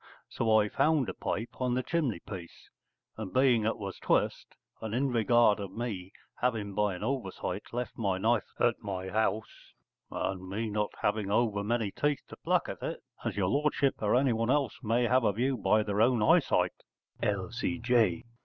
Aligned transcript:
So 0.29 0.57
I 0.59 0.67
found 0.67 1.09
a 1.09 1.13
pipe 1.13 1.57
on 1.61 1.75
the 1.75 1.83
chimney 1.83 2.21
piece, 2.21 2.71
and 3.17 3.31
being 3.31 3.65
it 3.65 3.77
was 3.77 3.99
twist, 3.99 4.55
and 4.81 4.95
in 4.95 5.09
regard 5.11 5.59
of 5.59 5.73
me 5.73 6.11
having 6.37 6.73
by 6.73 6.95
an 6.95 7.03
oversight 7.03 7.71
left 7.71 7.99
my 7.99 8.17
knife 8.17 8.49
at 8.59 8.81
my 8.81 9.09
house, 9.09 9.73
and 10.09 10.49
me 10.49 10.71
not 10.71 10.89
having 11.03 11.29
over 11.29 11.63
many 11.63 11.91
teeth 11.91 12.23
to 12.29 12.37
pluck 12.37 12.67
at 12.67 12.81
it, 12.81 12.99
as 13.23 13.37
your 13.37 13.49
lordship 13.49 14.01
or 14.01 14.15
anyone 14.15 14.49
else 14.49 14.73
may 14.81 15.03
have 15.03 15.23
a 15.23 15.33
view 15.33 15.55
by 15.55 15.83
their 15.83 16.01
own 16.01 16.23
eyesight 16.23 16.73
_L.C.J. 17.21 18.23